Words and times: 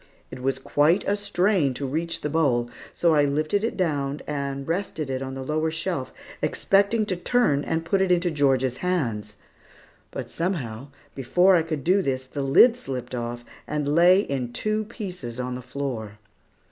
It 0.31 0.39
was 0.41 0.57
quite 0.57 1.07
a 1.07 1.15
strain 1.15 1.75
to 1.75 1.85
reach 1.85 2.21
the 2.21 2.29
bowl, 2.31 2.71
so 2.91 3.13
I 3.13 3.25
lifted 3.25 3.63
it 3.63 3.77
down 3.77 4.21
and 4.25 4.67
rested 4.67 5.11
it 5.11 5.21
on 5.21 5.35
the 5.35 5.43
lower 5.43 5.69
shelf, 5.69 6.11
expecting 6.41 7.05
to 7.05 7.15
turn 7.15 7.63
and 7.63 7.85
put 7.85 8.01
it 8.01 8.11
into 8.11 8.31
Georgia's 8.31 8.77
hands. 8.77 9.35
But, 10.09 10.27
somehow, 10.27 10.87
before 11.13 11.55
I 11.55 11.61
could 11.61 11.83
do 11.83 12.01
this, 12.01 12.25
the 12.25 12.41
lid 12.41 12.75
slipped 12.75 13.13
off 13.13 13.45
and 13.67 13.93
lay 13.93 14.21
in 14.21 14.53
two 14.53 14.85
pieces 14.85 15.37
upon 15.37 15.53
the 15.53 15.61
floor. 15.61 16.17